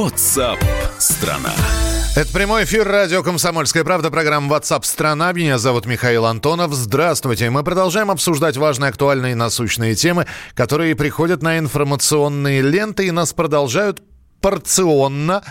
[0.00, 0.58] WhatsApp
[0.98, 1.52] страна.
[2.16, 6.72] Это прямой эфир радио «Комсомольская правда», программа WhatsApp страна Меня зовут Михаил Антонов.
[6.72, 7.50] Здравствуйте.
[7.50, 10.24] Мы продолжаем обсуждать важные, актуальные и насущные темы,
[10.54, 14.02] которые приходят на информационные ленты и нас продолжают
[14.40, 15.44] порционно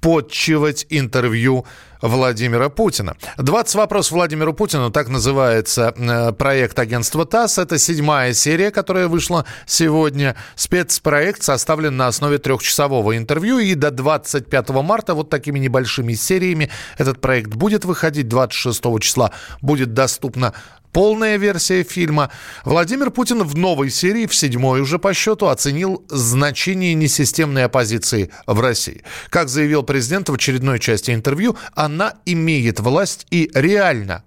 [0.00, 1.66] подчивать интервью
[2.00, 3.16] Владимира Путина.
[3.38, 7.58] 20 вопросов Владимиру Путину, так называется э, проект агентства ТАСС.
[7.58, 10.36] Это седьмая серия, которая вышла сегодня.
[10.54, 13.58] Спецпроект составлен на основе трехчасового интервью.
[13.58, 18.28] И до 25 марта вот такими небольшими сериями этот проект будет выходить.
[18.28, 20.54] 26 числа будет доступна
[20.92, 22.30] Полная версия фильма.
[22.64, 28.60] Владимир Путин в новой серии, в седьмой уже по счету, оценил значение несистемной оппозиции в
[28.60, 29.04] России.
[29.28, 31.89] Как заявил президент в очередной части интервью, она
[32.26, 34.24] имеет власть и реально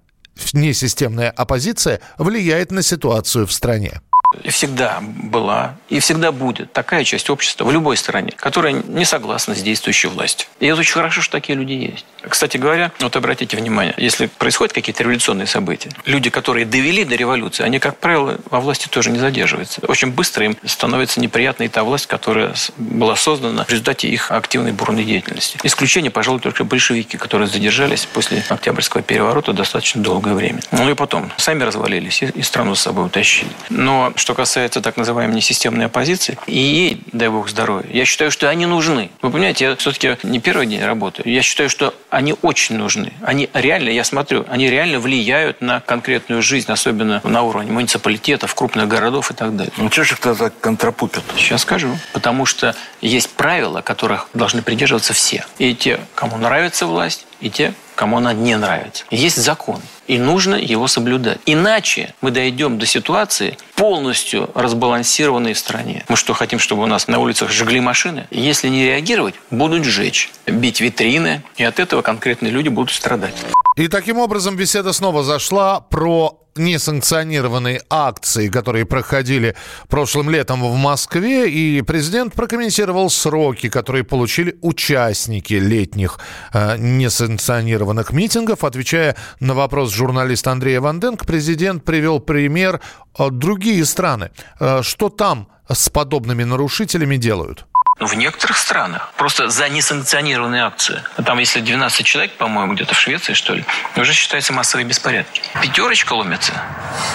[0.54, 4.02] несистемная оппозиция влияет на ситуацию в стране
[4.50, 9.62] всегда была и всегда будет такая часть общества в любой стране, которая не согласна с
[9.62, 10.48] действующей властью.
[10.60, 12.05] И это очень хорошо, что такие люди есть.
[12.21, 17.63] Кстати говоря, вот обратите внимание, если происходят какие-то революционные события, люди, которые довели до революции,
[17.63, 19.82] они, как правило, во власти тоже не задерживаются.
[19.88, 25.04] Очень быстро им становится неприятной та власть, которая была создана в результате их активной бурной
[25.04, 25.60] деятельности.
[25.63, 30.62] Исключение, пожалуй, только большевики, которые задержались после Октябрьского переворота достаточно долгое время.
[30.71, 33.49] Ну и потом, сами развалились и страну с собой утащили.
[33.70, 38.50] Но что касается так называемой несистемной оппозиции, и ей, дай бог здоровья, я считаю, что
[38.50, 39.10] они нужны.
[39.22, 41.32] Вы понимаете, я все-таки не первый день работаю.
[41.32, 43.14] Я считаю, что они очень нужны.
[43.22, 48.88] Они реально, я смотрю, они реально влияют на конкретную жизнь, особенно на уровне муниципалитетов, крупных
[48.88, 49.74] городов и так далее.
[49.78, 51.24] Ну, что же тогда контрапупят?
[51.38, 51.98] Сейчас скажу.
[52.14, 55.46] Потому что есть правила, которых должны придерживаться все.
[55.58, 59.06] И те, кому нравится власть, и те, кому она не нравится.
[59.12, 61.40] Есть закон, и нужно его соблюдать.
[61.46, 66.03] Иначе мы дойдем до ситуации полностью разбалансированной в стране.
[66.09, 68.28] Мы что, хотим, чтобы у нас на улицах жгли машины?
[68.31, 73.35] Если не реагировать, будут сжечь, бить витрины, и от этого конкретные люди будут страдать.
[73.75, 79.56] И таким образом беседа снова зашла про несанкционированные акции, которые проходили
[79.88, 86.19] прошлым летом в Москве, и президент прокомментировал сроки, которые получили участники летних
[86.53, 88.64] э, несанкционированных митингов.
[88.64, 92.81] Отвечая на вопрос журналиста Андрея Ванденко, президент привел пример
[93.18, 94.31] э, другие страны.
[94.59, 97.66] Э, что там с подобными нарушителями делают?
[97.99, 101.01] Ну, в некоторых странах просто за несанкционированные акции.
[101.25, 103.63] Там, если 12 человек, по-моему, где-то в Швеции, что ли,
[103.95, 105.41] уже считается массовые беспорядки.
[105.61, 106.53] Пятерочка ломится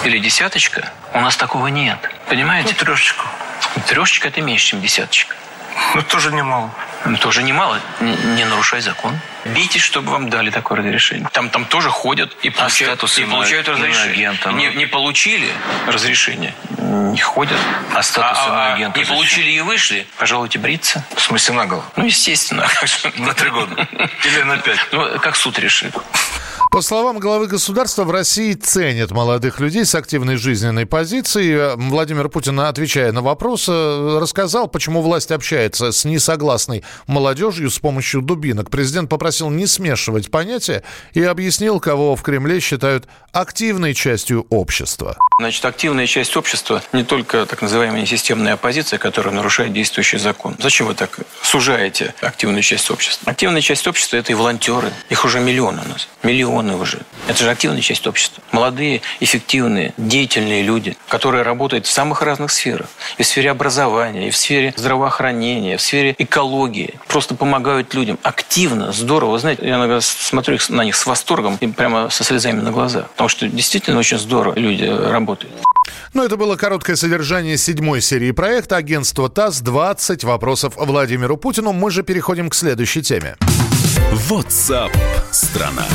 [0.03, 1.97] или десяточка, у нас такого нет.
[2.27, 2.75] Понимаете?
[2.79, 3.25] Ну, трешечку.
[3.87, 5.35] Трешечка– это меньше, чем десяточка.
[5.95, 6.71] Ну, тоже немало.
[7.05, 7.79] Ну, тоже немало.
[8.01, 9.19] Не, не нарушай закон.
[9.45, 11.27] Бейтесь, чтобы вам дали такое разрешение.
[11.31, 14.37] Там, там тоже ходят и а получают, а и получают разрешение.
[14.45, 14.51] Ну?
[14.51, 15.49] Не, не получили
[15.87, 17.57] разрешение, не ходят.
[17.93, 21.05] А статус а, а, Не получили и вышли, пожалуйте бриться.
[21.15, 21.85] В смысле на голову?
[21.95, 22.67] Ну, естественно.
[23.17, 23.87] На три года.
[24.25, 24.79] Или на пять.
[24.91, 25.93] Ну, как суд решит.
[26.69, 31.75] По словам главы государства, в России ценят молодых людей с активной жизненной позицией.
[31.75, 38.69] Владимир Путин, отвечая на вопрос, рассказал, почему власть общается с несогласной молодежью с помощью дубинок.
[38.69, 45.17] Президент попросил не смешивать понятия и объяснил, кого в Кремле считают активной частью общества.
[45.39, 50.55] Значит, активная часть общества не только так называемая системная оппозиция, которая нарушает действующий закон.
[50.59, 53.31] Зачем вы так сужаете активную часть общества?
[53.31, 54.91] Активная часть общества– это и волонтеры.
[55.09, 56.07] Их уже миллионы у нас.
[56.61, 56.99] Миллионы уже.
[57.27, 58.43] Это же активная часть общества.
[58.51, 62.87] Молодые, эффективные, деятельные люди, которые работают в самых разных сферах.
[63.17, 66.95] И в сфере образования, и в сфере здравоохранения, и в сфере экологии.
[67.07, 68.19] Просто помогают людям.
[68.23, 69.31] Активно, здорово.
[69.31, 73.09] Вы знаете, я иногда смотрю на них с восторгом и прямо со слезами на глазах.
[73.11, 75.53] Потому что действительно очень здорово люди работают работает.
[76.13, 81.71] Ну, это было короткое содержание седьмой серии проекта агентства ТАСС «20 вопросов Владимиру Путину».
[81.71, 83.37] Мы же переходим к следующей теме.
[84.29, 84.91] WhatsApp
[85.31, 85.85] страна.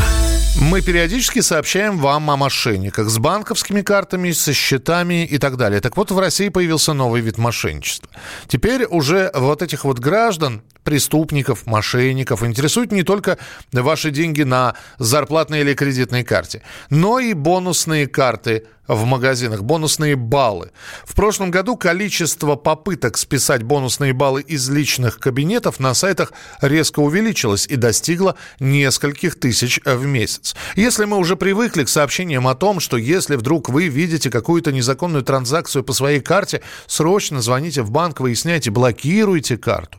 [0.71, 5.81] Мы периодически сообщаем вам о мошенниках с банковскими картами, со счетами и так далее.
[5.83, 8.09] Так вот, в России появился новый вид мошенничества.
[8.49, 13.39] Теперь уже вот этих вот граждан преступников, мошенников интересуют не только
[13.73, 20.71] ваши деньги на зарплатной или кредитной карте, но и бонусные карты в магазинах, бонусные баллы.
[21.05, 27.67] В прошлом году количество попыток списать бонусные баллы из личных кабинетов на сайтах резко увеличилось
[27.67, 30.55] и достигло нескольких тысяч в месяц.
[30.77, 35.25] Если мы уже привыкли к сообщениям о том, что если вдруг вы видите какую-то незаконную
[35.25, 39.99] транзакцию по своей карте, срочно звоните в банк, выясняйте, блокируйте карту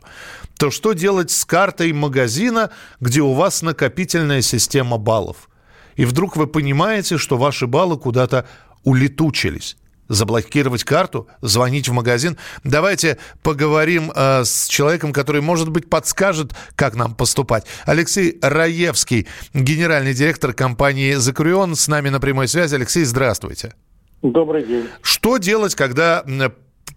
[0.58, 2.70] то что делать с картой магазина,
[3.00, 5.48] где у вас накопительная система баллов?
[5.96, 8.46] И вдруг вы понимаете, что ваши баллы куда-то
[8.84, 9.76] улетучились.
[10.08, 12.36] заблокировать карту, звонить в магазин.
[12.64, 17.66] Давайте поговорим э, с человеком, который, может быть, подскажет, как нам поступать.
[17.84, 22.74] Алексей Раевский, генеральный директор компании «Закурион», с нами на прямой связи.
[22.74, 23.74] Алексей, здравствуйте.
[24.22, 24.86] Добрый день.
[25.02, 26.24] Что делать, когда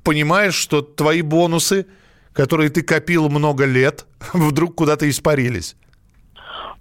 [0.04, 1.88] понимаешь, что твои бонусы,
[2.34, 5.76] которые ты копил много лет, вдруг куда-то испарились?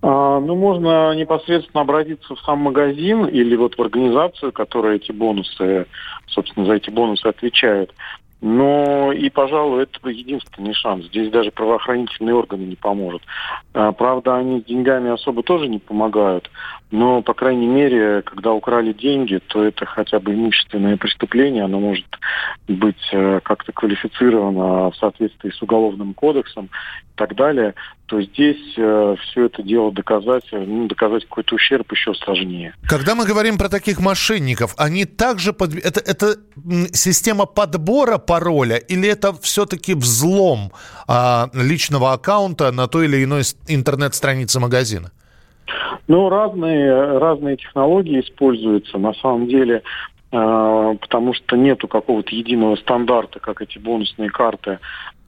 [0.00, 5.86] А, ну, можно непосредственно обратиться в сам магазин или вот в организацию, которая эти бонусы,
[6.28, 7.92] собственно, за эти бонусы отвечает.
[8.40, 11.06] Но и, пожалуй, это единственный шанс.
[11.06, 13.22] Здесь даже правоохранительные органы не поможет.
[13.74, 16.48] А, правда, они с деньгами особо тоже не помогают.
[16.90, 21.64] Но, по крайней мере, когда украли деньги, то это хотя бы имущественное преступление.
[21.64, 22.06] Оно может
[22.66, 27.74] быть э, как-то квалифицировано в соответствии с Уголовным кодексом и так далее
[28.08, 32.74] то здесь э, все это дело доказать, э, ну, доказать какой-то ущерб еще сложнее.
[32.86, 35.74] Когда мы говорим про таких мошенников, они также под...
[35.74, 36.36] это, это
[36.92, 40.72] система подбора пароля или это все-таки взлом
[41.06, 45.12] а, личного аккаунта на той или иной интернет-странице магазина?
[46.06, 48.98] Ну, разные, разные технологии используются.
[48.98, 49.82] На самом деле,
[50.32, 54.78] э, потому что нету какого-то единого стандарта, как эти бонусные карты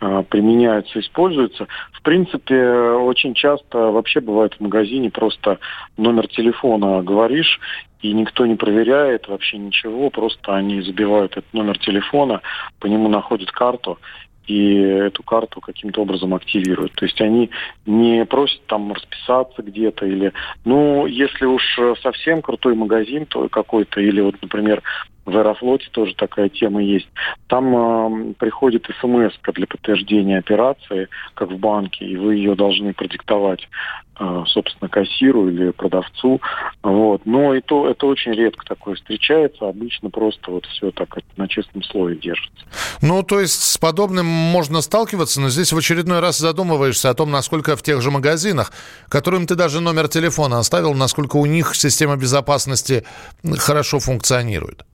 [0.01, 1.67] а, применяются, используются.
[1.93, 5.59] В принципе, очень часто вообще бывает в магазине просто
[5.99, 7.61] номер телефона говоришь,
[8.01, 12.41] и никто не проверяет вообще ничего, просто они забивают этот номер телефона,
[12.79, 13.99] по нему находят карту,
[14.51, 16.93] и эту карту каким-то образом активируют.
[16.95, 17.51] То есть они
[17.87, 20.33] не просят там расписаться где-то или,
[20.65, 21.63] ну, если уж
[22.03, 24.83] совсем крутой магазин, то какой-то, или вот, например,
[25.25, 27.09] в Аэрофлоте тоже такая тема есть.
[27.47, 33.69] Там э, приходит смс для подтверждения операции, как в банке, и вы ее должны продиктовать,
[34.19, 36.41] э, собственно, кассиру или продавцу.
[36.83, 37.27] Вот.
[37.27, 39.69] Но и то, это очень редко такое встречается.
[39.69, 42.65] Обычно просто вот все так на честном слове держится.
[43.03, 47.31] Ну, то есть с подобным можно сталкиваться, но здесь в очередной раз задумываешься о том,
[47.31, 48.73] насколько в тех же магазинах,
[49.09, 53.05] которым ты даже номер телефона оставил, насколько у них система безопасности
[53.59, 54.85] хорошо функционирует.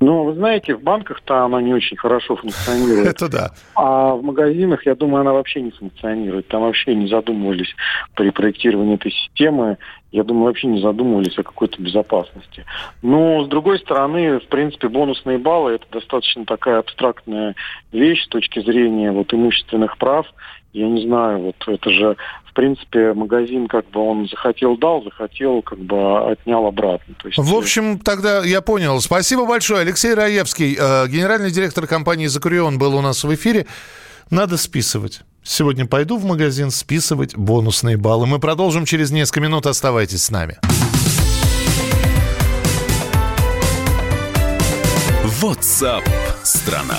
[0.00, 3.06] Ну, вы знаете, в банках-то она не очень хорошо функционирует.
[3.06, 3.50] Это да.
[3.74, 6.48] А в магазинах, я думаю, она вообще не функционирует.
[6.48, 7.74] Там вообще не задумывались
[8.14, 9.78] при проектировании этой системы.
[10.10, 12.64] Я думаю, вообще не задумывались о какой-то безопасности.
[13.00, 17.54] Но, с другой стороны, в принципе, бонусные баллы– это достаточно такая абстрактная
[17.92, 20.26] вещь с точки зрения вот, имущественных прав.
[20.72, 22.16] Я не знаю, вот это же
[22.52, 27.14] в принципе, магазин как бы он захотел дал, захотел как бы отнял обратно.
[27.22, 27.38] То есть...
[27.38, 29.00] В общем, тогда я понял.
[29.00, 29.80] Спасибо большое.
[29.80, 33.66] Алексей Раевский, э, генеральный директор компании «Закурион» был у нас в эфире.
[34.30, 35.22] Надо списывать.
[35.42, 38.26] Сегодня пойду в магазин списывать бонусные баллы.
[38.26, 39.64] Мы продолжим через несколько минут.
[39.64, 40.58] Оставайтесь с нами.
[45.40, 46.04] WhatsApp
[46.42, 46.98] страна.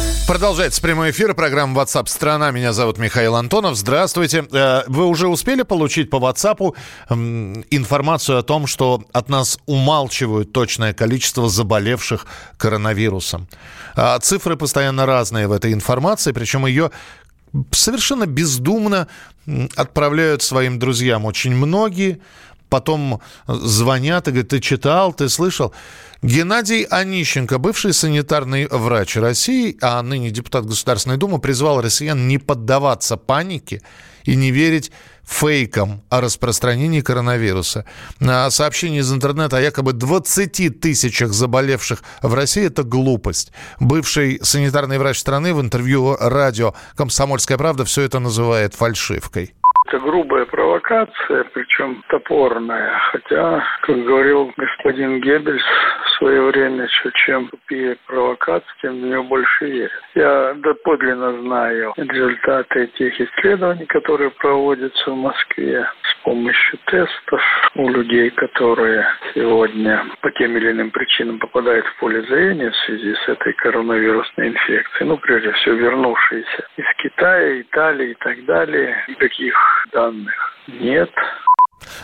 [0.31, 2.51] Продолжается прямой эфир, программа WhatsApp страна.
[2.51, 3.75] Меня зовут Михаил Антонов.
[3.75, 4.45] Здравствуйте.
[4.53, 6.73] Э, вы уже успели получить по WhatsApp
[7.69, 13.49] информацию о том, что от нас умалчивают точное количество заболевших коронавирусом?
[13.93, 16.91] А цифры постоянно разные в этой информации, причем ее
[17.71, 19.09] совершенно бездумно
[19.75, 22.21] отправляют своим друзьям очень многие
[22.71, 25.73] потом звонят и говорят, ты читал, ты слышал.
[26.23, 33.17] Геннадий Онищенко, бывший санитарный врач России, а ныне депутат Государственной Думы, призвал россиян не поддаваться
[33.17, 33.81] панике
[34.23, 34.91] и не верить
[35.23, 37.85] фейкам о распространении коронавируса.
[38.49, 43.51] Сообщение из интернета о якобы 20 тысячах заболевших в России– это глупость.
[43.79, 49.55] Бывший санитарный врач страны в интервью радио «Комсомольская правда» все это называет фальшивкой.
[49.87, 50.45] Это грубая
[50.81, 52.99] провокация причем топорная.
[53.11, 55.63] Хотя, как говорил господин Геббельс
[56.05, 59.91] в свое время, что чем тупее провокация, тем в нее больше верят.
[60.15, 67.41] Я доподлинно знаю результаты тех исследований, которые проводятся в Москве с помощью тестов
[67.75, 73.15] у людей, которые сегодня по тем или иным причинам попадают в поле зрения в связи
[73.15, 75.07] с этой коронавирусной инфекцией.
[75.07, 79.03] Ну, прежде всего, вернувшиеся из Китая, Италии и так далее.
[79.07, 79.55] Никаких
[79.91, 81.11] данных нет.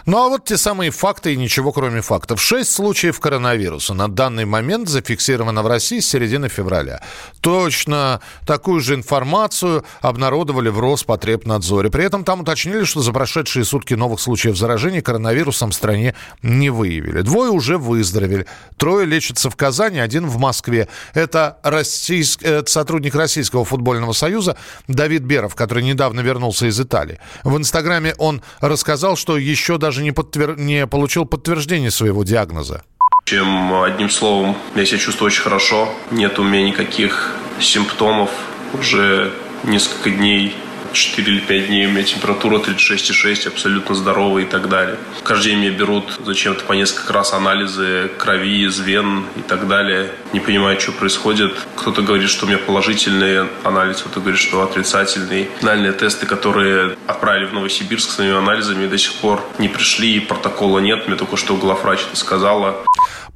[0.05, 2.41] Ну а вот те самые факты и ничего кроме фактов.
[2.41, 7.01] Шесть случаев коронавируса на данный момент зафиксировано в России с середины февраля.
[7.41, 11.89] Точно такую же информацию обнародовали в Роспотребнадзоре.
[11.89, 16.69] При этом там уточнили, что за прошедшие сутки новых случаев заражения коронавирусом в стране не
[16.69, 17.22] выявили.
[17.22, 18.46] Двое уже выздоровели.
[18.77, 20.88] Трое лечатся в Казани, один в Москве.
[21.13, 22.43] Это, российск...
[22.43, 24.57] Это сотрудник Российского футбольного союза
[24.88, 27.19] Давид Беров, который недавно вернулся из Италии.
[27.43, 30.57] В Инстаграме он рассказал, что еще еще даже не, подтвер...
[30.57, 32.83] не получил подтверждения своего диагноза.
[33.25, 35.89] Чем одним словом, я себя чувствую очень хорошо.
[36.09, 38.29] Нет у меня никаких симптомов.
[38.74, 39.33] Уже
[39.65, 40.55] несколько дней
[40.98, 44.98] 4 или 5 дней у меня температура 36,6, абсолютно здоровая и так далее.
[45.24, 50.12] Каждый день мне берут зачем-то по несколько раз анализы крови, из вен и так далее.
[50.34, 51.54] Не понимаю, что происходит.
[51.75, 55.48] Кто-то говорит, что у меня положительный анализ, кто-то говорит, что отрицательный.
[55.60, 60.80] Финальные тесты, которые отправили в Новосибирск с своими анализами, до сих пор не пришли, протокола
[60.80, 61.08] нет.
[61.08, 62.86] Мне только что главврач это сказала.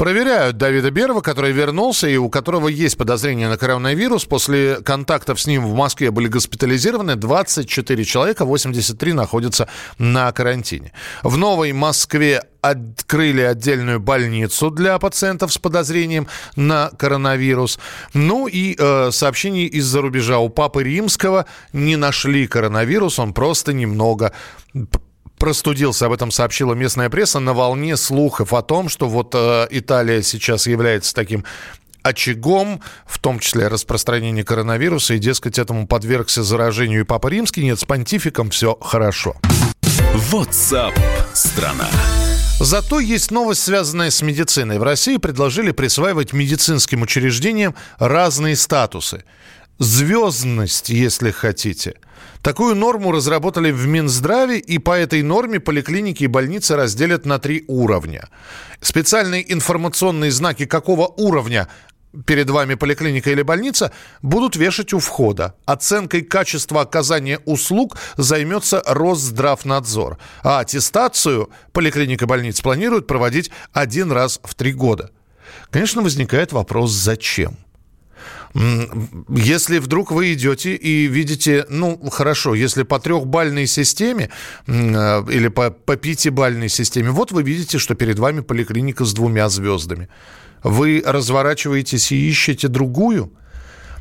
[0.02, 4.26] Проверяют Давида Берова, который вернулся и у которого есть подозрение на коронавирус.
[4.26, 7.16] После контактов с ним в Москве были госпитализированы
[7.52, 9.68] 24 человека, 83 находятся
[9.98, 10.94] на карантине.
[11.24, 17.80] В Новой Москве открыли отдельную больницу для пациентов с подозрением на коронавирус.
[18.14, 20.40] Ну и э, сообщение из-за рубежа.
[20.40, 24.32] У Папы Римского не нашли коронавирус, он просто немного
[25.38, 30.22] простудился, об этом сообщила местная пресса, на волне слухов о том, что вот э, Италия
[30.22, 31.46] сейчас является таким
[32.04, 37.64] очагом, в том числе распространения коронавируса, и, дескать, этому подвергся заражению и Папа Римский.
[37.64, 39.36] Нет, с понтификом все хорошо.
[40.32, 40.94] WhatsApp
[41.34, 41.88] страна.
[42.60, 44.78] Зато есть новость, связанная с медициной.
[44.78, 49.24] В России предложили присваивать медицинским учреждениям разные статусы.
[49.80, 51.96] Звездность, если хотите–
[52.42, 57.64] Такую норму разработали в Минздраве, и по этой норме поликлиники и больницы разделят на три
[57.68, 58.30] уровня.
[58.82, 61.68] Специальные информационные знаки какого уровня
[62.26, 63.92] перед вами поликлиника или больница,
[64.22, 65.56] будут вешать у входа.
[65.66, 70.18] Оценкой качества оказания услуг займется Росздравнадзор.
[70.44, 75.12] А аттестацию поликлиника больниц планируют проводить один раз в три года.
[75.70, 77.58] Конечно, возникает вопрос, зачем?
[78.54, 84.30] Если вдруг вы идете и видите, ну, хорошо, если по трехбальной системе
[84.68, 84.72] э,
[85.30, 90.10] или по, по пятибальной системе, вот вы видите, что перед вами поликлиника с двумя звездами.
[90.64, 93.32] Вы разворачиваетесь и ищете другую?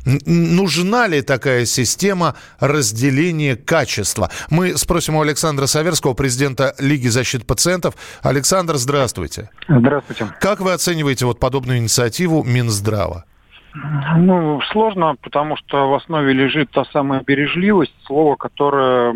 [0.05, 4.31] Нужна ли такая система разделения качества?
[4.49, 7.95] Мы спросим у Александра Саверского, президента Лиги защиты пациентов.
[8.21, 9.49] Александр, здравствуйте.
[9.67, 10.27] Здравствуйте.
[10.39, 13.25] Как вы оцениваете вот подобную инициативу Минздрава?
[13.73, 19.15] Ну, сложно, потому что в основе лежит та самая бережливость, слово, которое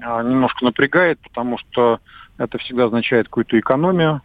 [0.00, 1.98] а, немножко напрягает, потому что
[2.38, 4.22] это всегда означает какую-то экономию.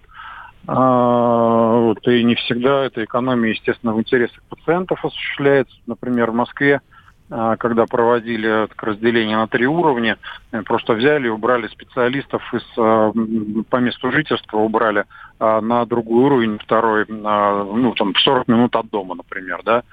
[0.68, 5.76] А, вот, и не всегда эта экономия, естественно, в интересах пациентов осуществляется.
[5.88, 6.82] Например, в Москве
[7.32, 10.18] а, когда проводили разделение на три уровня,
[10.52, 15.06] э, просто взяли и убрали специалистов из, по месту жительства, убрали
[15.42, 19.84] на другой уровень, второй, ну, там, 40 минут от дома, например, да.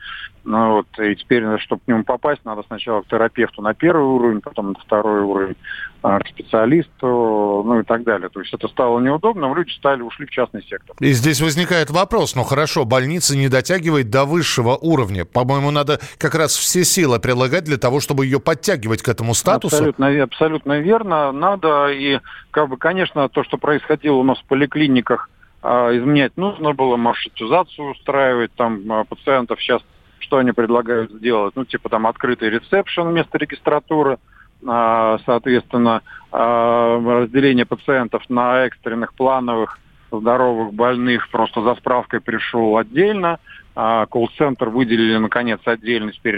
[0.44, 4.40] Ну, вот, и теперь, чтобы к нему попасть, надо сначала к терапевту на первый уровень,
[4.40, 5.56] потом на второй уровень,
[6.02, 8.28] к специалисту, ну и так далее.
[8.28, 10.96] То есть это стало неудобно, люди стали, ушли в частный сектор.
[11.00, 15.24] И здесь возникает вопрос, ну хорошо, больница не дотягивает до высшего уровня.
[15.24, 19.76] По-моему, надо как раз все силы прилагать для того, чтобы ее подтягивать к этому статусу.
[19.76, 21.32] Абсолютно, абсолютно верно.
[21.32, 22.20] Надо, и,
[22.52, 27.90] как бы, конечно, то, что происходило у нас в поликлиниках, а, изменять нужно было, маршрутизацию
[27.90, 29.82] устраивать, там а, пациентов сейчас
[30.20, 31.54] что они предлагают сделать?
[31.56, 34.18] Ну, типа там открытый ресепшн вместо регистратуры,
[34.66, 39.78] а, соответственно, разделение пациентов на экстренных, плановых,
[40.10, 43.38] здоровых, больных, просто за справкой пришел отдельно,
[43.74, 46.34] колл-центр выделили, наконец, отдельно, теперь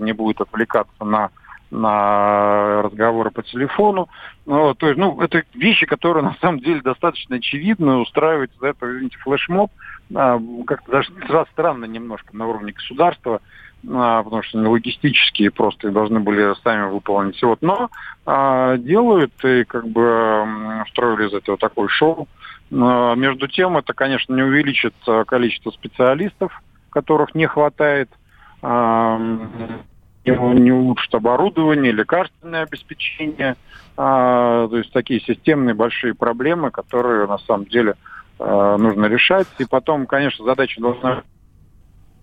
[0.00, 1.30] не будет отвлекаться на
[1.72, 4.08] на разговоры по телефону.
[4.44, 8.86] Ну, то есть, ну, это вещи, которые на самом деле достаточно очевидны, устраивать за это,
[8.86, 9.70] извините, флешмоб,
[10.14, 11.10] а, как-то даже
[11.52, 13.40] странно немножко на уровне государства,
[13.90, 17.42] а, потому что логистические просто должны были сами выполнить.
[17.42, 17.62] Вот.
[17.62, 17.90] Но
[18.26, 22.28] а, делают и как бы устроили из этого такое шоу.
[22.70, 28.10] А, между тем, это, конечно, не увеличит а, количество специалистов, которых не хватает.
[28.60, 29.18] А,
[30.24, 33.56] не улучшит оборудование, лекарственное обеспечение,
[33.96, 37.94] а, то есть такие системные большие проблемы, которые на самом деле
[38.38, 39.48] а, нужно решать.
[39.58, 41.22] И потом, конечно, задача должна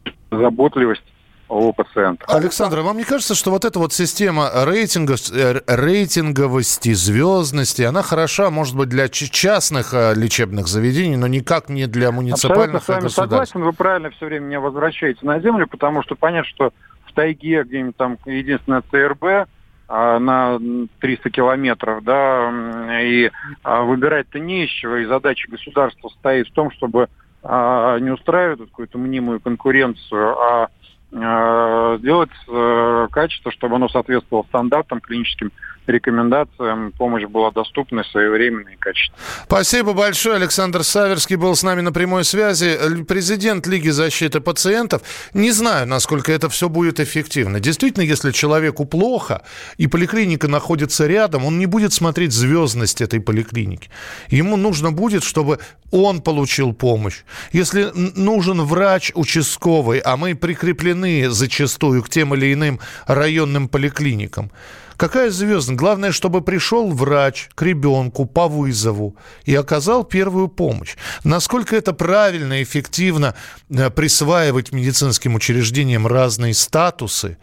[0.03, 1.03] быть заботливость
[1.49, 2.29] о пациентах.
[2.29, 8.51] Александр, вам не кажется, что вот эта вот система рейтинга, э, рейтинговости, звездности, она хороша,
[8.51, 13.27] может быть, для частных э, лечебных заведений, но никак не для муниципальных Абсолютно с вами
[13.27, 16.71] согласен, вы правильно все время меня возвращаете на землю, потому что понятно, что
[17.09, 19.49] в тайге, где-нибудь там единственное ЦРБ,
[19.91, 20.59] а, на
[20.99, 23.31] 300 километров, да, и
[23.63, 27.07] а, выбирать-то не из чего, и задача государства стоит в том, чтобы
[27.41, 30.69] а, не устраивать какую-то мнимую конкуренцию, а
[31.11, 35.51] сделать э, качество, чтобы оно соответствовало стандартам клиническим
[35.89, 39.19] рекомендациям помощь была доступна, своевременной и качественной.
[39.45, 40.35] Спасибо большое.
[40.35, 42.77] Александр Саверский был с нами на прямой связи.
[43.07, 45.01] Президент Лиги защиты пациентов.
[45.33, 47.59] Не знаю, насколько это все будет эффективно.
[47.59, 49.41] Действительно, если человеку плохо,
[49.77, 53.89] и поликлиника находится рядом, он не будет смотреть звездность этой поликлиники.
[54.29, 55.59] Ему нужно будет, чтобы
[55.91, 57.23] он получил помощь.
[57.51, 64.51] Если нужен врач участковый, а мы прикреплены зачастую к тем или иным районным поликлиникам,
[64.99, 65.79] Какая звездность?
[65.79, 69.15] Главное, чтобы пришел врач к ребенку по вызову
[69.45, 70.97] и оказал первую помощь.
[71.23, 73.33] Насколько это правильно, эффективно
[73.69, 77.37] э, присваивать медицинским учреждениям разные статусы,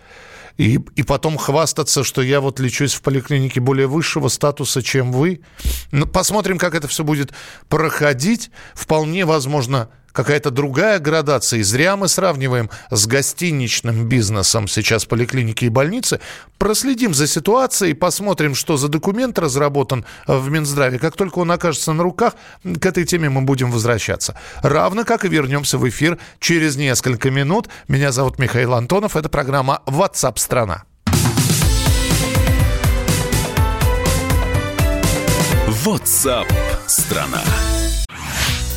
[0.59, 5.41] и, и потом хвастаться, что я вот лечусь в поликлинике более высшего статуса, чем вы.
[5.93, 7.33] Ну, посмотрим, как это все будет
[7.71, 8.51] проходить.
[8.75, 11.61] Вполне возможно, какая-то другая градация.
[11.61, 16.21] И зря мы сравниваем с гостиничным бизнесом сейчас поликлиники и больницы.
[16.59, 20.99] Проследим за ситуацией, посмотрим, что за документ разработан в Минздраве.
[20.99, 24.41] Как только он окажется на руках, к этой теме мы будем возвращаться.
[24.63, 27.69] Равно как и вернемся в эфир через несколько минут.
[27.87, 29.17] Меня зовут Михаил Антонов.
[29.17, 30.85] Это программа WhatsApp страна».
[35.85, 36.51] WhatsApp
[36.87, 37.43] страна.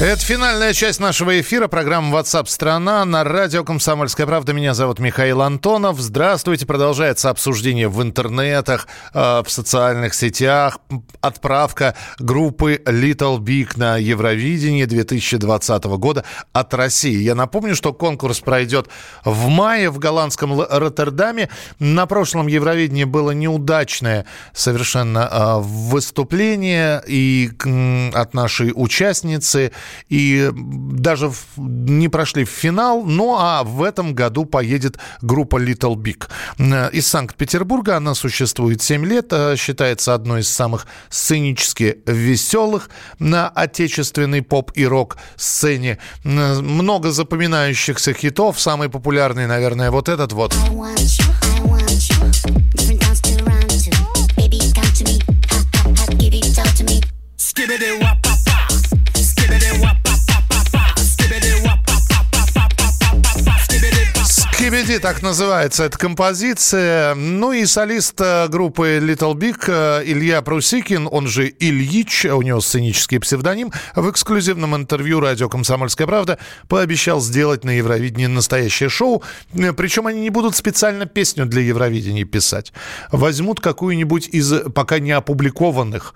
[0.00, 4.54] Это финальная часть нашего эфира, программа WhatsApp страна на радио «Комсомольская правда».
[4.54, 6.00] Меня зовут Михаил Антонов.
[6.00, 6.64] Здравствуйте.
[6.64, 10.78] Продолжается обсуждение в интернетах, э, в социальных сетях.
[11.20, 17.18] Отправка группы Little Big на Евровидение 2020 года от России.
[17.18, 18.88] Я напомню, что конкурс пройдет
[19.26, 21.50] в мае в голландском Роттердаме.
[21.78, 27.50] На прошлом Евровидении было неудачное совершенно э, выступление и
[28.14, 29.72] от нашей участницы–
[30.08, 33.04] и даже не прошли в финал.
[33.04, 36.28] Ну а в этом году поедет группа Little Big.
[36.58, 43.48] Э, из Санкт-Петербурга она существует 7 лет, э, считается одной из самых сценически веселых на
[43.48, 45.98] отечественной поп и рок сцене.
[46.24, 48.60] Э, много запоминающихся хитов.
[48.60, 50.54] Самый популярный, наверное, вот этот вот.
[59.50, 60.09] baby, they wap.
[64.90, 67.14] Скибиди, так называется эта композиция.
[67.14, 72.60] Ну и солист э, группы Little Big э, Илья Прусикин, он же Ильич, у него
[72.60, 79.22] сценический псевдоним, в эксклюзивном интервью радио «Комсомольская правда» пообещал сделать на Евровидении настоящее шоу.
[79.54, 82.72] Э, Причем они не будут специально песню для Евровидения писать.
[83.12, 86.14] Возьмут какую-нибудь из пока не опубликованных.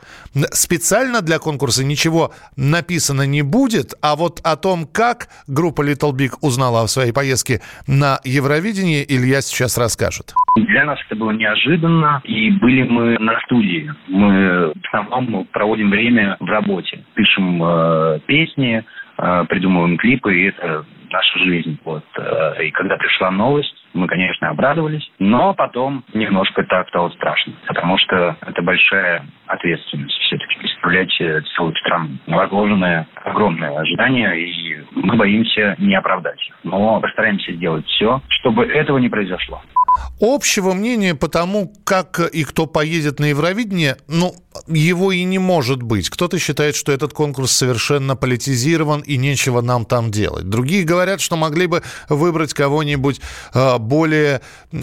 [0.50, 6.32] Специально для конкурса ничего написано не будет, а вот о том, как группа Little Big
[6.40, 8.20] узнала о своей поездке на
[8.64, 10.32] Евровидение Илья сейчас расскажет.
[10.56, 13.92] Для нас это было неожиданно, и были мы на студии.
[14.08, 17.04] Мы в основном проводим время в работе.
[17.12, 18.82] Пишем э, песни,
[19.18, 21.78] э, придумываем клипы, и это наша жизнь.
[21.84, 22.04] Вот.
[22.16, 27.98] Э, и когда пришла новость, мы, конечно, обрадовались, но потом немножко так стало страшно, потому
[27.98, 30.53] что это большая ответственность все-таки
[30.84, 32.08] представлять целую страну.
[32.26, 36.38] Возложены огромные ожидания, и мы боимся не оправдать.
[36.62, 39.62] Но постараемся сделать все, чтобы этого не произошло.
[40.20, 44.34] Общего мнения по тому, как и кто поедет на Евровидение, ну,
[44.68, 46.08] его и не может быть.
[46.08, 50.48] Кто-то считает, что этот конкурс совершенно политизирован и нечего нам там делать.
[50.48, 53.20] Другие говорят, что могли бы выбрать кого-нибудь
[53.52, 54.40] э, более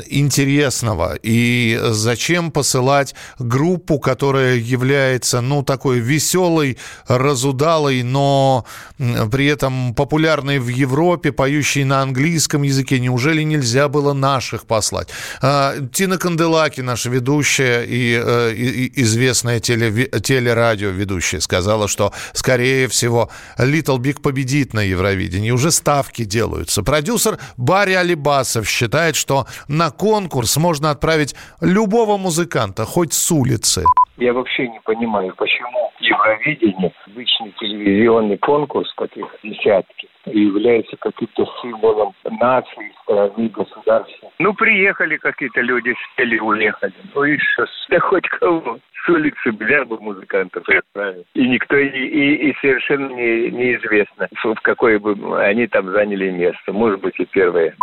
[0.08, 1.18] интересного.
[1.24, 8.66] И зачем посылать группу, которая является, ну, такой веселой, разудалой, но
[8.98, 13.00] при этом популярной в Европе, поющей на английском языке.
[13.00, 15.01] Неужели нельзя было наших послать?
[15.42, 18.54] А, Тина Канделаки, наша ведущая и, э,
[18.96, 25.52] известная теле, телерадиоведущая, сказала, что, скорее всего, Little Big победит на Евровидении.
[25.52, 26.84] Уже ставки делаются.
[26.84, 33.84] Продюсер Барри Алибасов считает, что на конкурс можно отправить любого музыканта, хоть с улицы.
[34.22, 42.94] Я вообще не понимаю, почему Евровидение, обычный телевизионный конкурс, таких десятки, является каким-то символом нации,
[43.02, 44.30] страны, государства.
[44.38, 46.94] Ну, приехали какие-то люди, сели, уехали.
[47.16, 51.26] Ну и что, да хоть кого с улицы взял бы музыкантов отправил.
[51.34, 56.72] И никто, и, и, и совершенно не, неизвестно, в какое бы они там заняли место.
[56.72, 57.76] Может быть, и первое.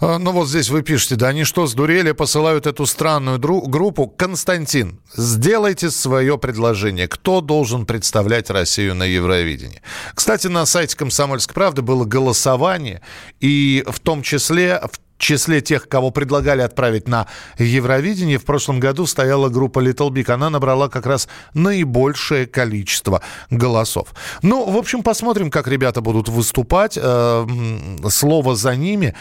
[0.00, 4.06] А, ну вот здесь вы пишете, да они что, сдурели, посылают эту странную группу?
[4.06, 7.08] Константин, сделайте свое предложение.
[7.08, 9.82] Кто должен представлять Россию на Евровидении?
[10.14, 13.02] Кстати, на сайте «Комсомольской правды» было голосование,
[13.40, 17.26] и в том числе в числе тех, кого предлагали отправить на
[17.58, 20.30] Евровидение, в прошлом году стояла группа Little Big.
[20.32, 24.08] Она набрала как раз наибольшее количество голосов.
[24.42, 26.98] Ну, в общем, посмотрим, как ребята будут выступать.
[27.00, 27.46] Э,
[28.08, 29.14] слово за ними.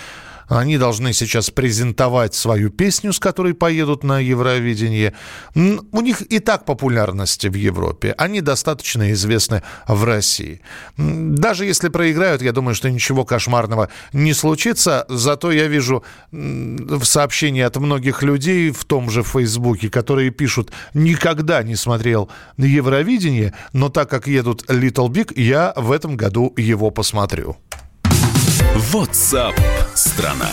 [0.50, 5.14] Они должны сейчас презентовать свою песню, с которой поедут на Евровидение.
[5.56, 8.14] У них и так популярности в Европе.
[8.18, 10.62] Они достаточно известны в России.
[10.98, 15.06] Даже если проиграют, я думаю, что ничего кошмарного не случится.
[15.08, 21.62] Зато я вижу в сообщении от многих людей в том же Фейсбуке, которые пишут, никогда
[21.64, 27.58] не смотрел Евровидение, но так как едут Little Big, я в этом году его посмотрю.
[28.94, 29.56] WhatsApp
[29.94, 30.50] страна.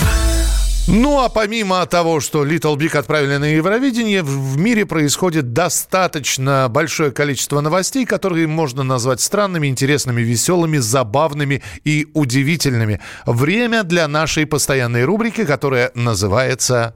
[0.89, 7.11] Ну а помимо того, что Little Big отправили на Евровидение, в мире происходит достаточно большое
[7.11, 13.01] количество новостей, которые можно назвать странными, интересными, веселыми, забавными и удивительными.
[13.27, 16.95] Время для нашей постоянной рубрики, которая называется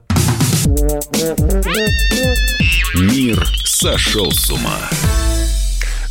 [2.95, 5.30] «Мир сошел с ума».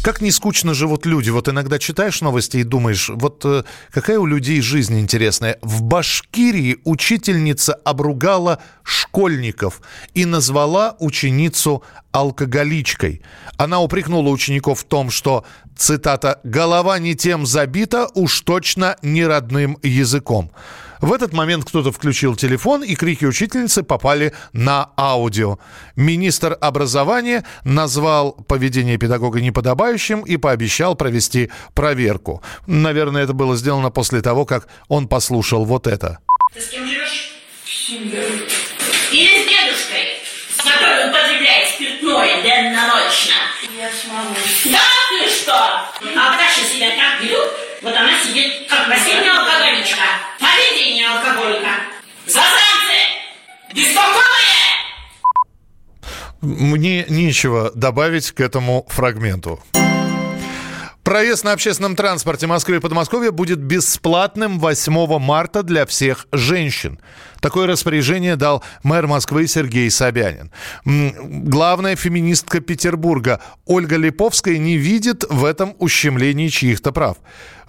[0.03, 1.29] Как не скучно живут люди.
[1.29, 5.59] Вот иногда читаешь новости и думаешь, вот э, какая у людей жизнь интересная.
[5.61, 9.83] В Башкирии учительница обругала школьников
[10.15, 11.83] и назвала ученицу
[12.13, 13.21] алкоголичкой.
[13.59, 15.45] Она упрекнула учеников в том, что,
[15.77, 20.51] цитата, «голова не тем забита, уж точно не родным языком».
[21.01, 25.59] В этот момент кто-то включил телефон, и крики учительницы попали на аудио.
[25.97, 32.43] Министр образования назвал поведение педагога неподобающим и пообещал провести проверку.
[32.67, 36.19] Наверное, это было сделано после того, как он послушал вот это.
[36.53, 37.31] Ты с кем живешь?
[37.91, 40.21] Или с дедушкой,
[40.55, 43.35] с которой употребляет спиртное денно-ночно?
[43.79, 44.37] Я с мамой.
[44.67, 44.90] Да
[45.51, 45.57] что?
[46.17, 47.51] А Даша себя как ведут?
[47.83, 50.03] Вот она сидит, как последняя алкоголичка.
[50.39, 51.71] Поведение алкоголика.
[52.27, 52.55] Засранцы!
[53.75, 54.21] Беспокойные!
[56.41, 59.61] Мне нечего добавить к этому фрагменту.
[61.03, 66.99] Проезд на общественном транспорте Москвы и Подмосковья будет бесплатным 8 марта для всех женщин.
[67.41, 70.51] Такое распоряжение дал мэр Москвы Сергей Собянин.
[70.85, 77.17] Главная феминистка Петербурга Ольга Липовская не видит в этом ущемлении чьих-то прав.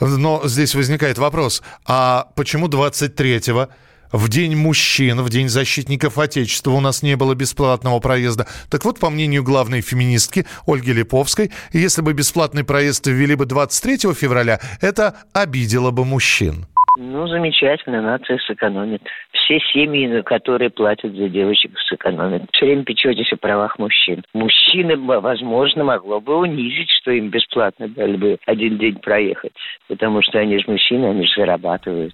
[0.02, 3.70] Но здесь возникает вопрос, а почему 23-го?
[4.12, 8.46] В День мужчин, в День защитников Отечества у нас не было бесплатного проезда.
[8.70, 14.14] Так вот, по мнению главной феминистки Ольги Липовской, если бы бесплатный проезд ввели бы 23
[14.14, 16.66] февраля, это обидело бы мужчин.
[16.98, 19.02] Ну, замечательно, нация сэкономит.
[19.32, 22.44] Все семьи, которые платят за девочек, сэкономят.
[22.52, 24.24] Все время печетесь о правах мужчин.
[24.34, 29.54] Мужчины, возможно, могло бы унизить, что им бесплатно дали бы один день проехать.
[29.88, 32.14] Потому что они же мужчины, они же зарабатывают.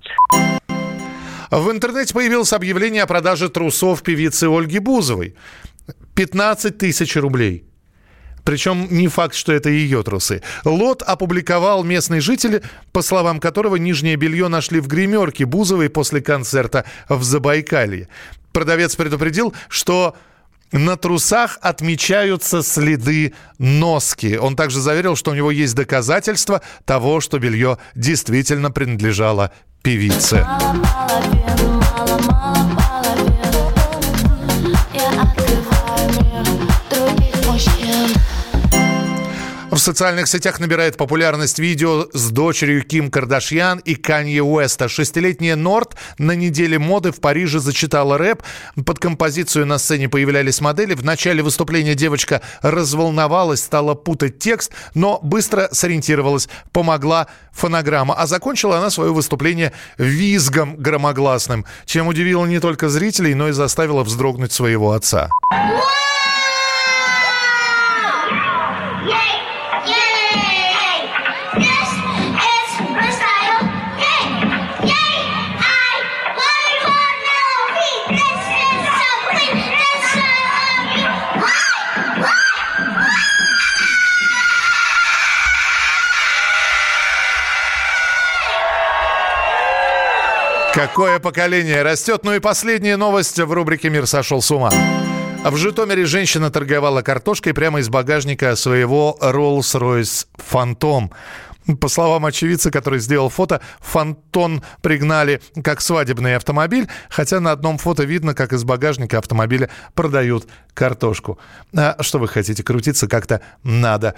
[1.52, 5.36] В интернете появилось объявление о продаже трусов певицы Ольги Бузовой.
[6.16, 7.64] 15 тысяч рублей.
[8.44, 10.42] Причем не факт, что это ее трусы.
[10.64, 16.86] Лот опубликовал местный житель, по словам которого нижнее белье нашли в гримерке Бузовой после концерта
[17.10, 18.08] в Забайкалье.
[18.54, 20.16] Продавец предупредил, что
[20.74, 24.38] На трусах отмечаются следы носки.
[24.38, 30.46] Он также заверил, что у него есть доказательства того, что белье действительно принадлежало певице.
[31.56, 32.87] В
[39.88, 44.89] социальных сетях набирает популярность видео с дочерью Ким Кардашьян и Канье Уэста.
[44.89, 48.43] Шестилетняя Норт на неделе моды в Париже зачитала рэп.
[48.86, 50.93] Под композицию на сцене появлялись модели.
[50.93, 58.13] В начале выступления девочка разволновалась, стала путать текст, но быстро сориентировалась, помогла фонограмма.
[58.13, 64.04] А закончила она свое выступление визгом громогласным, чем удивила не только зрителей, но и заставила
[64.04, 65.30] вздрогнуть своего отца.
[90.88, 92.21] Какое поколение растет?
[92.23, 94.71] Ну и последняя новость в рубрике «Мир сошел с ума».
[95.43, 101.10] В Житомире женщина торговала картошкой прямо из багажника своего Rolls-Royce Phantom.
[101.76, 108.04] По словам очевидца, который сделал фото, фонтон пригнали как свадебный автомобиль, хотя на одном фото
[108.04, 111.40] видно, как из багажника автомобиля продают картошку.
[111.76, 114.16] А что вы хотите, крутиться как-то надо,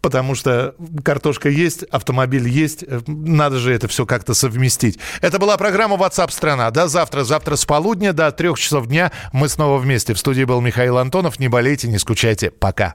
[0.00, 4.98] потому что картошка есть, автомобиль есть, надо же это все как-то совместить.
[5.20, 6.70] Это была программа WhatsApp страна.
[6.70, 10.14] До завтра, завтра с полудня до трех часов дня мы снова вместе.
[10.14, 11.38] В студии был Михаил Антонов.
[11.38, 12.50] Не болейте, не скучайте.
[12.50, 12.94] Пока.